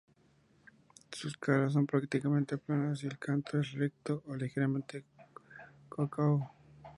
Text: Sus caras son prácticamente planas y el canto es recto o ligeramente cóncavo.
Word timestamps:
Sus 1.11 1.37
caras 1.37 1.73
son 1.73 1.85
prácticamente 1.85 2.57
planas 2.57 3.03
y 3.03 3.05
el 3.05 3.19
canto 3.19 3.59
es 3.59 3.71
recto 3.73 4.23
o 4.25 4.33
ligeramente 4.35 5.05
cóncavo. 5.89 6.51